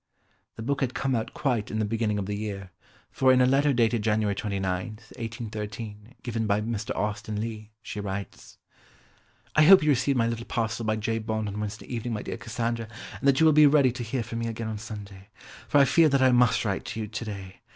[0.55, 2.71] The book had come out quite in the beginning of the year,
[3.11, 4.21] for in a letter dated Jan.
[4.21, 6.89] 29, 1813, given by Mr.
[6.95, 8.57] Austen Leigh, she writes—
[9.55, 11.19] "I hope you received my little parcel by J.
[11.19, 12.87] Bond on Wednesday evening, my dear Cassandra,
[13.19, 15.29] and that you will be ready to hear from me again on Sunday,
[15.67, 17.61] for I feel that I must write to you to day.